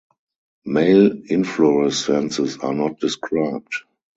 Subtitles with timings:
[0.65, 3.83] Male inflorescences are not described.